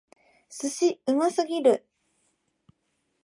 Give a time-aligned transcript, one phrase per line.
[0.49, 0.99] 寿司！
[1.05, 1.85] うますぎる！